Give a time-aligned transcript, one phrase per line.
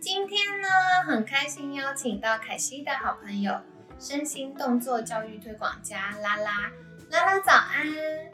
[0.00, 0.68] 今天呢，
[1.08, 3.60] 很开心邀请到凯西的好朋友，
[3.98, 6.70] 身心动作教育推广家拉拉。
[7.10, 7.84] 拉拉早安，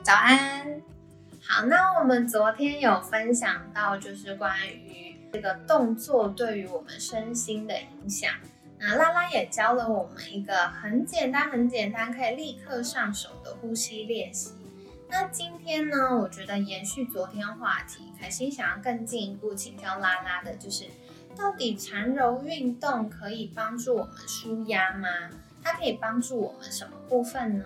[0.02, 0.82] 早安。
[1.40, 8.30] 好，那我们昨天有分享到，就是关于这个动作对于我们身心的影响。
[8.78, 14.52] 那拉拉也教了我们一个很简单、很简单，可以立刻上手的呼吸练习。
[15.08, 20.84] 那今天呢，我觉得延续昨天话题，凯西想要更进一步请教拉拉的，就是
[21.36, 25.08] 到底缠柔运动可以帮助我们舒压吗？
[25.62, 27.64] 它可以帮助我们什么部分呢？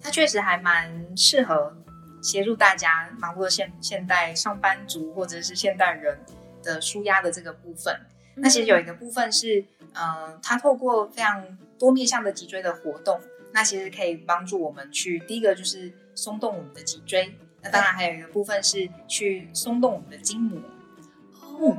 [0.00, 1.76] 它确实还蛮适合
[2.22, 6.18] 协助大家忙碌的现现代上班族或者是现代人
[6.62, 8.00] 的舒压的这个部分。
[8.36, 13.20] 那其实有一个部分是，呃，它透过非常多面向的脊椎的活动，
[13.52, 17.36] 那其实可以帮助我们去第一个就是松动我们的脊椎。
[17.60, 20.60] 那当然还有一个部分是去松动我们的筋膜。
[21.40, 21.76] 哦，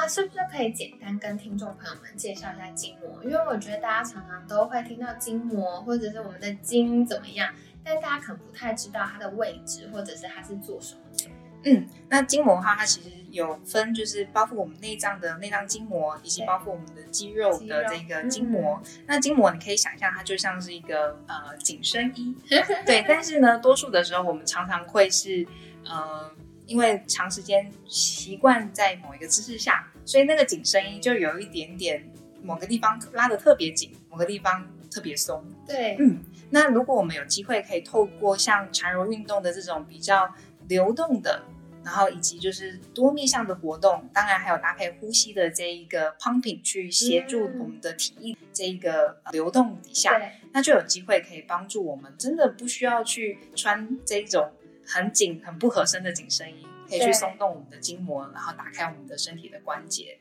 [0.00, 3.22] 哇，是不是可以简单跟听众朋友们介绍一下筋膜？
[3.22, 11.30] 因为我觉得大家常常都会听到筋膜，或者是我们的筋怎么样，但大家可能不太知道它的位置，或者是它是做什么的。
[11.64, 18.82] 嗯，那筋膜的话，它其实有分，就是包括我们内脏的内脏筋膜，以及包括我们的肌肉的这个筋膜。
[19.06, 22.34] 那筋膜你可以想象，它就像是一个呃紧身衣，
[22.86, 23.04] 对。
[23.06, 25.46] 但是呢，多数的时候我们常常会是
[25.84, 26.30] 呃，
[26.70, 32.08] 因为长时间习惯在某一个姿势下，所以那个紧身衣就有一点点
[32.44, 35.44] 某个地方拉的特别紧，某个地方特别松。
[35.66, 36.20] 对，嗯。
[36.50, 40.32] 那如果我们有机会可以透过像缠柔运动的这种比较
[40.68, 41.42] 流动的，
[41.84, 50.20] 然后以及就是多面向的活动，当然还有搭配呼吸的这一个 pumping 去协助我们的体液这一个流动底下，
[50.52, 54.52] 那就有机会可以帮助我们，真的不需要去穿这一种
[54.92, 60.18] 很紧、很不合身的紧身衣，可以去松动我们的筋膜，然后打开我们的身体的关节。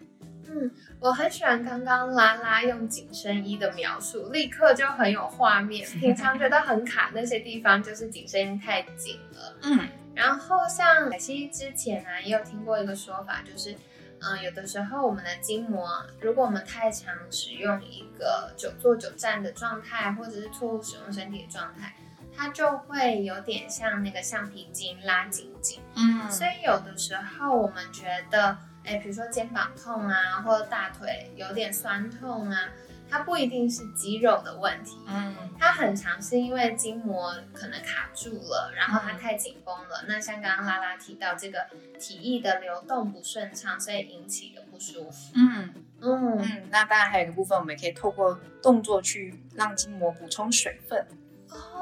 [0.52, 5.88] 嗯，我很喜欢刚刚拉拉用紧身衣的描述，立刻就很有画面。
[5.88, 9.58] 平常觉得很卡那些地方，就是紧身衣太紧了。
[9.64, 9.88] 嗯。
[10.16, 13.76] 然后像凯西之前呢，也有听过一个说法，就是，
[14.22, 15.88] 嗯，有的时候我们的筋膜，
[16.20, 21.94] 如果我们太常使用一个久坐久站的状态，或者是错误使用身体的状态，
[22.40, 25.82] 它就会有点像那个橡皮筋拉紧紧。
[25.96, 32.70] 嗯，所以有的时候我们觉得，哎，比如说肩膀痛啊，或者大腿有点酸痛啊。
[33.12, 40.06] 它不一定是肌肉的问题，嗯，它很常是因为筋膜可能卡住了，然后它太紧绷了。
[40.08, 41.66] 那像刚刚拉拉提到这个
[42.00, 45.32] 体液的流动不顺畅，所以引起的不舒服。
[45.34, 51.04] 嗯嗯嗯，那当然还有一个部分，我们也可以透过动作去让筋膜补充水分。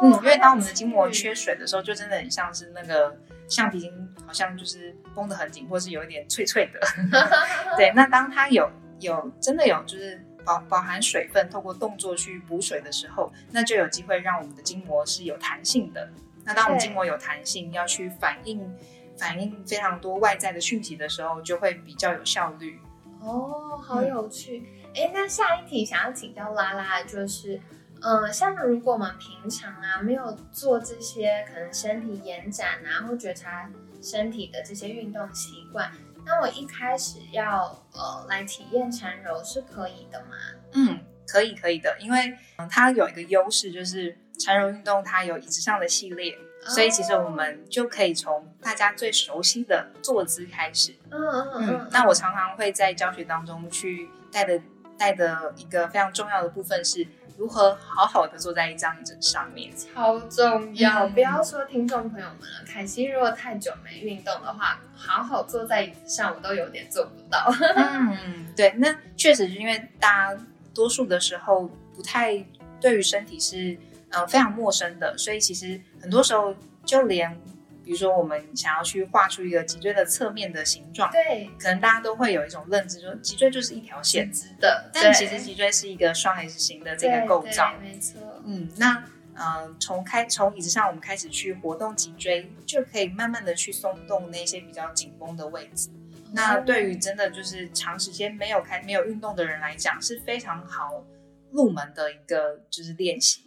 [0.01, 3.17] 嗯，因为当我们的筋膜缺水的时候，就真的很像是那个
[3.47, 3.91] 橡皮筋，
[4.25, 6.79] 好像就是绷得很紧，或是有一点脆脆的。
[7.77, 8.69] 对，那当它有
[8.99, 10.23] 有真的有就是。
[10.47, 16.09] 饱饱含水分，透过动作去补水的时候，那就有机会让我们的筋膜是有弹性的。
[16.45, 18.73] 那当我们筋膜有弹性，要去反应
[19.17, 22.79] 反应非常多外在的讯息的时候，就会比较有效率。
[23.19, 24.63] 哦，好有趣。
[24.95, 27.59] 哎，那下一题想要请教拉拉就是，
[28.01, 33.69] 嗯，像如果我们平常啊没有做这些可能身体延展啊或觉察
[34.01, 35.91] 身体的这些运动习惯。
[36.25, 37.63] 那我一开始要
[37.93, 40.35] 呃来体验缠柔是可以的吗？
[40.73, 42.37] 嗯，可以可以的，因为
[42.69, 50.93] 它有一个优势就是缠柔运动它有椅子上的系列，所以其实我们就可以从大家最熟悉的坐姿开始。
[51.09, 51.89] 嗯嗯嗯。
[51.91, 54.61] 那我常常会在教学当中去带的
[54.97, 57.07] 带的一个非常重要的部分是。
[57.37, 61.07] 如何好好的坐在一张椅子上面，超重要。
[61.09, 67.45] 不要说听众朋友们了，凯西如果太久没运动的话，好好坐在椅子上，我都有点做不到。
[67.77, 70.41] 嗯，对，那确实是因为大家
[70.73, 72.43] 多数的时候不太
[72.81, 73.77] 对于身体是
[74.09, 77.39] 呃非常陌生的，所以其实很多时候就连。
[77.87, 84.91] 比如说，我们想要去画出一个脊椎的侧面的形状，对，可能大家都会有一种认知，说脊椎就是一条线，直的。
[84.93, 88.21] 但其实脊椎是一个双 S 型的这个构造，没错。
[88.43, 89.05] 嗯，那
[89.35, 95.87] 呃，从开从椅子上我们开始去活动脊椎，就可以慢慢的去松动那些比较紧绷的位置。
[96.33, 101.05] 那对于真的就是长时间没有开没有运动的人来讲，是非常好
[101.51, 103.46] 入门的一个就是练习。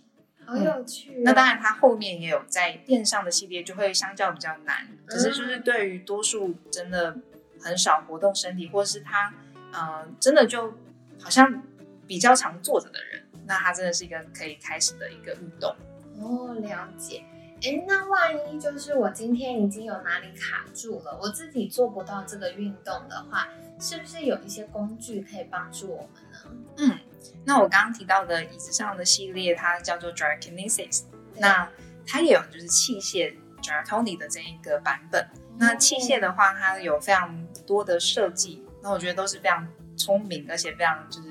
[0.50, 1.20] 好有趣。
[1.22, 4.88] 那当然，它后面也有在电上的系列，就会相较比较难。
[5.06, 7.16] 可是就是对于多数真的
[7.60, 9.32] 很少活动身体，或是他
[9.72, 10.74] 呃真的就
[11.20, 11.62] 好像
[12.06, 15.74] 比较常坐着的人，那它真的是一个可以开始的一个运动。
[16.20, 17.24] 哦，了解。
[17.62, 23.48] 哎，那万一就是我今天已经有哪里卡住了，我自己做不到这个运动的话，
[23.78, 26.60] 是不是有一些工具可以帮助我们呢？
[26.78, 26.98] 嗯，
[27.44, 31.02] 那我刚刚提到的椅子上的系列，它叫做 Gyrokinesis，
[31.38, 31.68] 那
[32.06, 35.28] 它也有就是器械 Gyrotony 的这一个版本。
[35.58, 41.28] 那器械的话，它有非常多的设计，那我觉得都是非常聪明，而且非常就是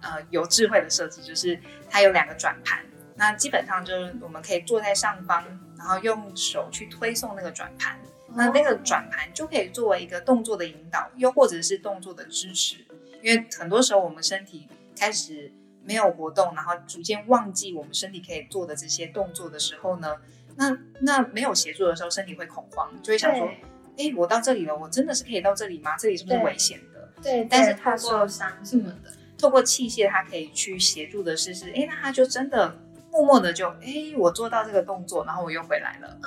[0.00, 1.58] 呃有智慧的设计，就是
[1.90, 2.84] 它有两个转盘。
[3.16, 5.42] 那基本上就是我们可以坐在上方，
[5.78, 7.98] 然后用手去推送那个转盘，
[8.34, 12.76] 那那个转盘就可以作为一个动作的引导，又或者是动作的支持。
[13.22, 15.52] 因为很多时候我们身体开始
[15.82, 20.16] 没有活动，然后逐渐忘记我们身体可以做的这些动作的时候呢，
[20.56, 23.48] 那那没有协助的时候，身体会恐慌，就会想说：
[23.96, 25.96] 哎，我到这里了，我真的是可以到这里吗？
[25.98, 27.08] 这里是不是危险的？
[27.22, 32.78] 对，但是透过伤什么的，透过器械，它可以去协助的是是，哎，那他就真的。
[33.08, 36.18] 默默的就哎，我做到这个动作，然后我又回来了。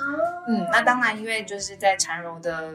[0.48, 2.74] 嗯，那当然，因为就是在缠柔的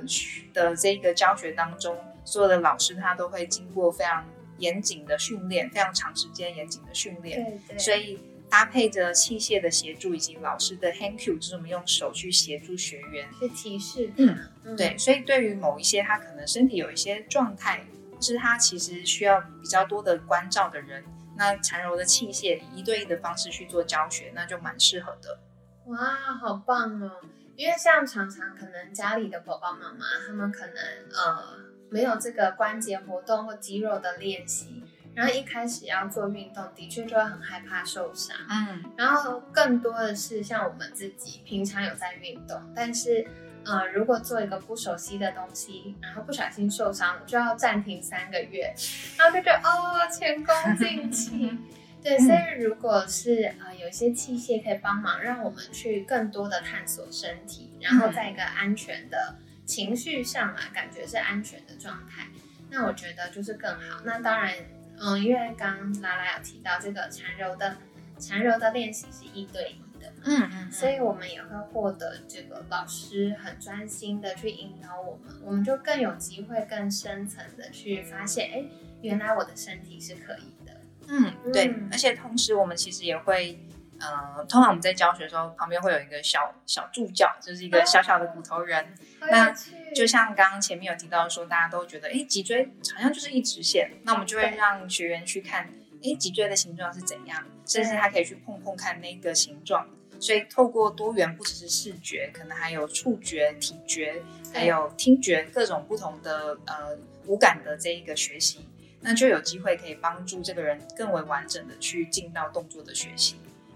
[0.53, 4.23] 的这个教学当中，所有的老师他都会经过非常
[4.57, 7.43] 严谨的训练，非常长时间严谨的训练。
[7.43, 7.77] 对对。
[7.77, 8.19] 所以
[8.49, 14.11] 搭配着器械的协助以及老师的 hand cue，就是我们用手去协助学员去提示。
[14.17, 14.97] 嗯，对。
[14.97, 17.85] 所以对于某一些他可能身体有一些状态，
[18.21, 21.03] 是他其实需要比较多的关照的人。
[21.37, 25.39] 那缠柔的器械一对一的方式去做教学，那就蛮适合的。
[25.87, 25.97] 哇，
[26.39, 27.11] 好棒哦！
[27.57, 30.75] 因为像常常可能家里的宝宝妈妈，他们可能
[31.11, 31.57] 呃
[31.95, 34.83] 没有这个关节活动或肌肉的练习，
[35.13, 38.35] 然后一开始要做运动，的确就会很害怕受伤。
[38.49, 43.25] 嗯，然后更多的是像我们自己平常有在运动，但是。
[43.67, 48.71] 呃，如果做一个不熟悉的东西，然后不小心受伤了，就要暂停三个月，
[49.17, 51.57] 然后就觉得哦，前功尽弃。
[52.03, 59.33] 对，所以如果是呃有一些器械可以帮忙，让我们去更多的探索身体，然后在一个安全的
[59.65, 62.27] 情绪上啊，感觉是安全的状态，
[62.69, 64.01] 那我觉得就是更好。
[64.05, 64.53] 那当然，
[64.99, 67.77] 嗯，因为刚拉拉有提到这个缠柔的
[68.19, 70.13] 缠柔的练习是一对一的。
[70.23, 78.65] 嗯嗯，所以我们也会获得这个老师很专心的去引导我们，我们就更有机会更深层的去发现，哎，
[79.01, 80.81] 原来我的身体是可以的。
[81.07, 83.59] 嗯，对，而且同时我们其实也会，
[84.05, 88.93] 呃，通常我们在教学的时候，旁边会有一个小小助教，就是一个小小的骨头人。
[89.21, 89.51] 那
[89.95, 95.69] 就像刚刚前面有提到说，大家都觉得，哎，脊椎好像就是一直线，那我们就会让学员去看，
[96.03, 99.87] 哎，脊椎的形状是怎样，甚至他可以去碰碰看那个形状。
[100.17, 104.21] 所以透过多元，不只是视觉，可能还有触觉、体觉，
[104.53, 108.65] 还有听觉，各种不同的呃五感的这一个学习，
[109.01, 113.35] 那就有机会可以帮助这个人更为完整的去进到动作的学习，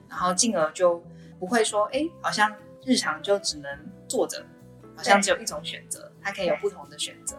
[0.09, 1.01] 然后进而就
[1.39, 2.53] 不会说，哎，好像
[2.83, 3.69] 日常就只能
[4.07, 4.43] 坐着，
[4.95, 7.37] 好像只有一种选择，它可以有不同的选择。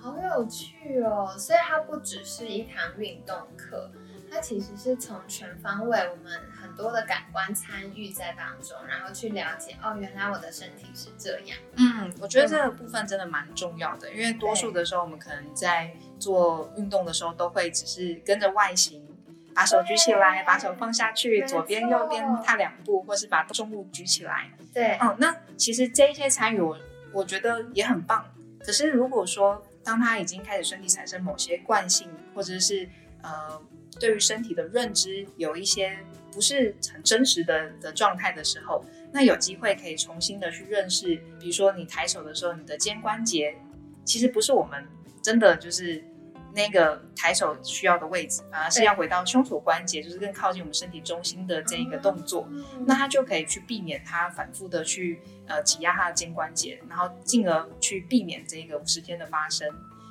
[0.00, 1.36] 好有趣哦！
[1.38, 3.90] 所以它不只是一堂运动课。
[4.32, 11.58] 它其实是从全方位，我们很多的感官参与在当中，然后去了解哦，原来我的身体是这样。
[11.74, 19.04] 嗯，我觉得这个部分真的蛮重要的，因为多数的时候我们可能在做运动的时候都会只是跟着外形，
[19.54, 24.50] 把手举起来，把手放下去，左边右边踏两步，或是把重物举起来。
[24.72, 26.78] 对，哦，那其实这一些参与我
[27.12, 28.24] 我觉得也很棒。
[28.60, 32.88] 可是如果说当他已经开始身体产生某些惯性，或者是
[33.22, 33.60] 呃。
[33.98, 35.98] 对于身体的认知有一些
[36.32, 43.56] 不是很真实的的状态的时候，那有机会可以重新的去认识，比如说你抬手的时候，你的肩关节
[44.04, 44.86] 其实不是我们
[45.20, 46.04] 真的就是
[46.52, 52.48] 那个抬手需要的位置，反而是要回到胸锁关节，就是更靠近我们身体中心的这一个动作，
[52.86, 59.68] 那它就可以去避免它反复的去呃挤压它的肩关节，然后进而去避免这个五十天的发生。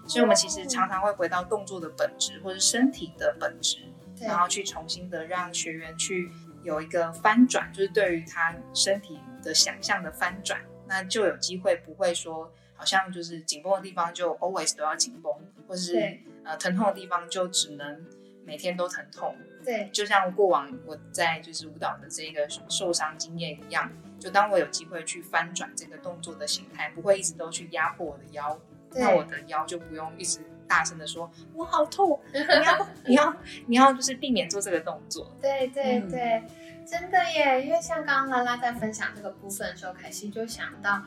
[0.07, 3.77] 所以，我们其实常常会回到动作的本质，或者身体的本质，
[4.21, 6.31] 然后去重新的让学员去
[6.63, 15.31] 有一个翻转，就是对于他身体的想象的翻转，那就有机会不会说好像就是紧绷的地方就 always 都要紧绷，
[15.67, 18.05] 或者是呃疼痛的地方就只能
[18.45, 19.35] 每天都疼痛。
[19.65, 28.57] 对，就像过往我在就是舞蹈的这个受伤经验一样，就当我有机会去翻转这个动作的形态，不会一直都去压迫我的腰。
[28.91, 33.35] 那我的腰就不用一直大声的说“我好痛”，你要 你要
[33.67, 35.31] 你要就是避免做这个动作。
[35.41, 36.43] 对对对，
[36.87, 37.63] 真的耶！
[37.63, 41.03] 因为像刚刚拉拉在分享这个部分的时候，凯西就想到，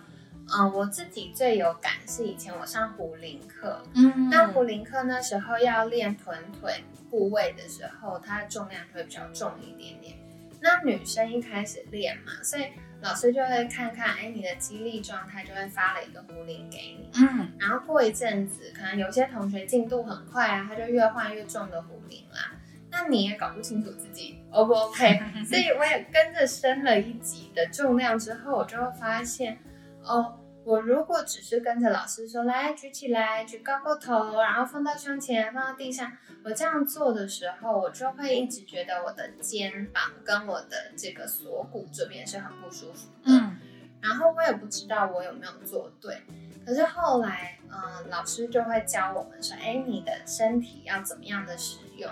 [0.55, 10.17] 嗯，我自己最有感是以前我上壶铃课，嗯，那壶铃课那时候要练臀腿部位的时候，它的重量就会比较重一点点。
[10.61, 12.67] 那女生一开始练嘛，所以
[13.01, 17.11] 老师就会看看，哎，你的肌力状态，就会发了一个壶铃给你。
[17.15, 22.53] 嗯，然后过一阵子，可能有些同学进度很快啊，他就越换越重的壶铃啦。
[22.93, 29.59] 那你也搞不清楚自己 O 不 OK， 所以我也跟着升了一级的重量之后，我就会发现，
[30.05, 30.39] 哦。
[30.65, 36.13] 我如果只是跟着老师说来举起来，举高过头，然后放到胸前，放到地上，
[36.45, 43.33] 我这样做的时候，我就会一直觉得我的肩膀跟我的这个锁骨这边是很不舒服的。
[43.33, 43.57] 嗯，
[44.01, 46.23] 然后我也不知道我有没有做对。
[46.65, 52.09] 可是后来，嗯，老师就会教我们说，哎，你的身体要怎么样的使用，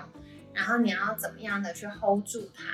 [0.52, 2.64] 然后你要怎么样的去 hold 住它。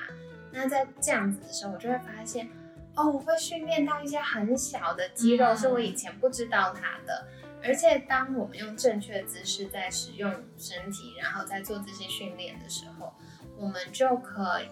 [0.52, 2.48] 那在这样子的时候，我就会发现。
[2.96, 7.28] 哦，我会训练到一些很小的肌肉，是我以前不知道它的。
[7.62, 13.12] 而且，当我们用正确姿势在使用身体，然后在做这些训练的时候，
[13.56, 14.68] 我们就可以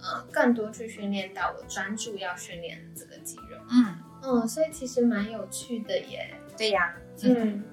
[0.00, 3.56] 呃更多去训练到我专注要训练的这个肌肉。
[3.70, 6.34] 嗯嗯，所以其实蛮有趣的耶。
[6.56, 6.94] 对呀。
[7.22, 7.64] 嗯，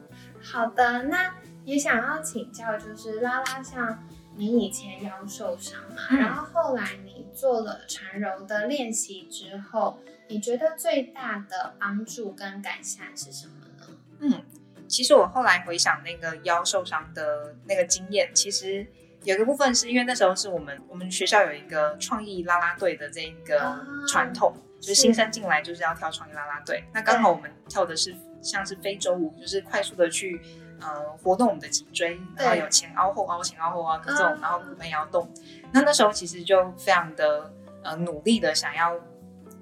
[0.41, 4.03] 好的，那也想要请教，就是拉拉像。
[4.39, 13.85] 你以前腰受伤嘛，然后后来你做了缠柔的练习之后，你觉得最大的帮助跟改善是什么呢？
[14.21, 14.43] 嗯，
[14.87, 18.87] 其实我后来回想那个腰受伤的那个经验，其实
[19.23, 24.51] 有一个部分是因为那时候是我们我们学校有一个创意啦啦队的这个传统，
[24.81, 30.41] 就是新生进来就是要跳创意啦啦队，那刚好我们跳的是像是非洲舞，就是快速的去。
[30.79, 35.27] 呃，活动我们的脊椎，然后有前凹后凹、前凹后凹的这种，然后骨盆要动。
[35.71, 37.51] 那那时候其实就非常的
[37.83, 38.95] 呃努力的想要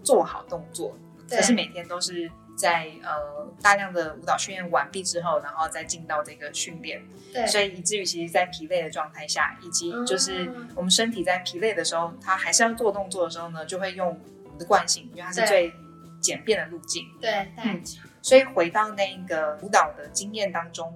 [0.03, 0.95] 做好动作，
[1.29, 7.01] 可是每天都是在呃大量的舞蹈训练完毕之后，然后再进到这个训练。
[7.34, 14.07] 对，所以以至于其实，在疲累的状态下，以及就是我们身体在疲累的时候，它还是要做动作的时候呢，就会用
[14.43, 15.74] 我们的惯性，因为它是最
[16.19, 17.05] 简便的路径。
[17.22, 17.81] 对，嗯，
[18.22, 20.93] 所以回到那个舞蹈的经验当中。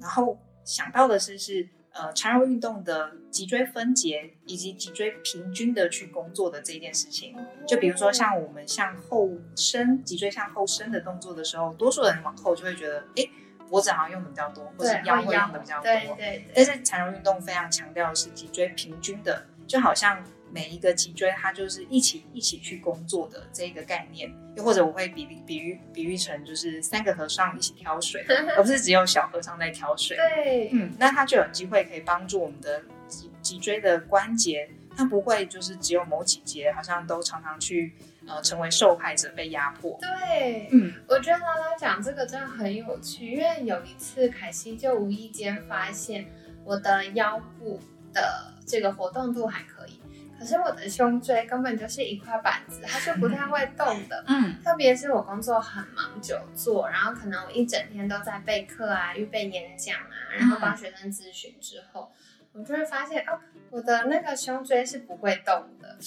[0.00, 7.36] 然后想到的是，是呃缠绕运动的脊椎分节以及脊椎平均的去工作的这件事情。
[7.66, 13.28] 就比如说像我们向后伸，脊椎向后伸的动作的时候，多数人往后就会觉得，哎，
[13.68, 15.84] 脖子好像用的比较多，或者腰会用的比较多。
[15.84, 16.44] 对对。
[16.54, 20.24] 但是缠绕运动非常强调的是脊椎平均的，就好像。
[20.50, 28.24] 每一个脊椎，它就是一起一起去工作的这一个概念，又或者我会比比喻比喻成就是三个和尚一起挑水，
[28.56, 30.16] 而不是只有小和尚在挑水。
[30.16, 37.92] 对，嗯，那它就有机会可以帮助我们的脊脊椎的关节，它不会就是只有某几节，好像都常常去
[38.26, 39.98] 呃成为受害者被压迫。
[40.00, 46.26] 对，嗯，我觉得拉拉讲这个真的很有趣，因为有一次凯西就无意间发现
[46.64, 47.80] 我的腰部
[48.12, 50.00] 的这个活动度还可以。
[50.38, 54.24] 可是我的胸椎根本就是一块板子，它是不太会动的。
[54.28, 62.12] 嗯，特别是我工作很忙久坐，然后可能我一整天都在备课啊、预备演讲啊，然后帮学生咨询之后，
[62.52, 63.40] 我就会发现哦，
[63.70, 65.98] 我的那个胸椎是不会动的。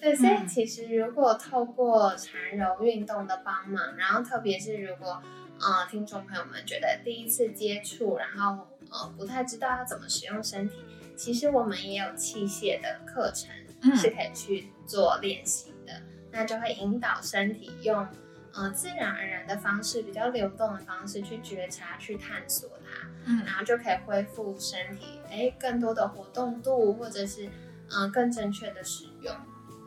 [0.00, 5.22] 对，所以其实如果透过缠柔运动的帮忙，然后特别是如果
[5.60, 10.76] 呃听众朋友们觉得第一次接触，然后呃不太知道要怎么使用身体，
[11.16, 13.50] 其实我们也有器械的课程。
[13.96, 15.92] 是可以去做练习的，
[16.30, 18.06] 那就会引导身体用
[18.52, 27.48] 呃自然而然的方式，比较流动的方式去觉察、去探索它，嗯，然后就可以恢复身体，哎，更多的活动度，或者是
[27.90, 29.34] 嗯更正确的使用，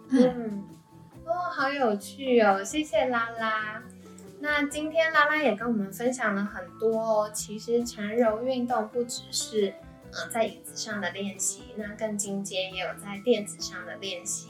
[0.09, 0.63] 嗯，
[1.25, 3.81] 哦，好有趣哦，谢谢拉拉。
[4.39, 9.73] 那今天拉拉也跟我们分享了很多哦，其实缠柔运动不只是。
[10.13, 14.49] 呃，在椅子上的练习，那更进阶也有在垫子上的练习。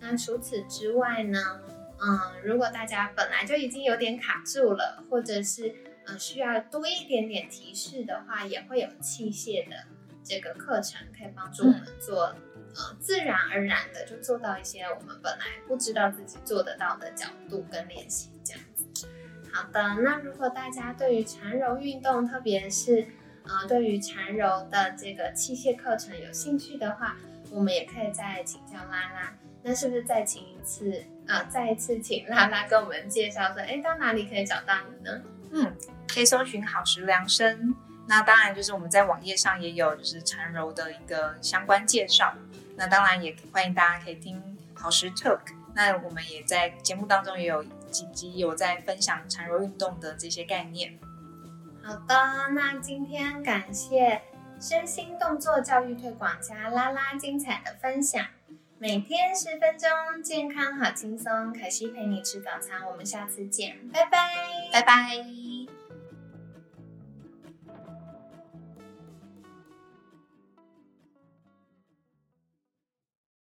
[0.00, 1.60] 那除此之外呢，
[2.00, 5.74] 嗯，如果大家本来就已经有点卡住了，或者是
[6.06, 9.76] 呃需要多一点点提示的话，也会有器械的
[10.22, 12.34] 这个课程，可以帮助我们做
[12.74, 19.06] 呃自然而然的就做到一些我们本来不知道自己做得到的角度跟练习这样子。
[19.52, 23.06] 好的，那如果大家对于缠柔运动，特别是
[23.44, 27.16] 呃，对于缠柔的这个器械课程有兴趣的话，
[27.50, 29.32] 我们也可以再请教拉拉。
[29.62, 31.04] 那是不是再请一次？
[31.26, 35.22] 呃，再一次请拉拉跟我们介绍说，哎，到哪里可以找到你呢？
[35.52, 37.74] 嗯，可以搜寻好时量身。
[38.06, 42.34] 那当然就是我们在网页上也有就是缠柔的一个相关介绍。
[42.76, 44.42] 那当然也欢迎大家可以听
[44.74, 45.40] 好时 talk。
[45.74, 50.98] 那我们也在节目当中也有几集有在分享缠柔运动的这些概念。
[51.84, 52.14] 好的，
[52.54, 54.22] 那今天感谢
[54.58, 58.24] 身心动作教育推广家拉拉精彩的分享。
[58.78, 61.52] 每天十分钟，健康好轻松。
[61.52, 64.28] 凯西陪你吃早餐，我们下次见，拜拜，
[64.72, 65.43] 拜拜。